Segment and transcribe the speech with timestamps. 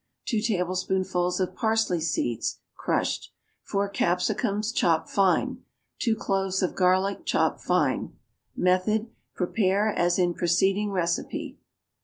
[0.25, 3.31] 2 tablespoonfuls of parsley seeds, crushed.
[3.61, 5.61] 4 capsicums, chopped fine.
[5.99, 8.13] 2 cloves of garlic, chopped fine.
[8.55, 9.11] Method.
[9.35, 11.59] Prepare as in preceding recipe.